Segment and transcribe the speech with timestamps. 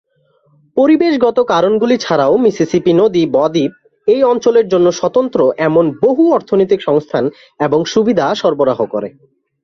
[0.77, 3.71] পরিবেশগত কারণগুলি ছাড়াও, মিসিসিপি নদী ব-দ্বীপ
[4.07, 7.23] এই অঞ্চলের জন্য স্বতন্ত্র এমন বহু অর্থনৈতিক সংস্থান
[7.59, 9.09] এবং সুবিধাও সরবরাহ করে।